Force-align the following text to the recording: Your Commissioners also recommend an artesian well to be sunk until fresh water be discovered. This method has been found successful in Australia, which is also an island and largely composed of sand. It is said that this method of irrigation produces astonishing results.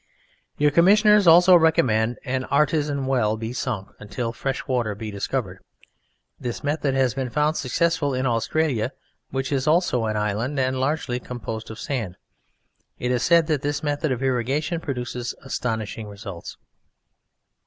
Your 0.57 0.71
Commissioners 0.71 1.27
also 1.27 1.55
recommend 1.55 2.17
an 2.25 2.45
artesian 2.45 3.05
well 3.05 3.33
to 3.33 3.37
be 3.39 3.53
sunk 3.53 3.89
until 3.99 4.31
fresh 4.33 4.65
water 4.65 4.95
be 4.95 5.11
discovered. 5.11 5.59
This 6.39 6.63
method 6.63 6.95
has 6.95 7.13
been 7.13 7.29
found 7.29 7.55
successful 7.55 8.11
in 8.15 8.25
Australia, 8.25 8.93
which 9.29 9.51
is 9.51 9.67
also 9.67 10.05
an 10.05 10.17
island 10.17 10.59
and 10.59 10.79
largely 10.79 11.19
composed 11.19 11.69
of 11.69 11.77
sand. 11.77 12.17
It 12.97 13.11
is 13.11 13.21
said 13.21 13.45
that 13.45 13.61
this 13.61 13.83
method 13.83 14.11
of 14.11 14.23
irrigation 14.23 14.79
produces 14.81 15.35
astonishing 15.43 16.07
results. 16.07 16.57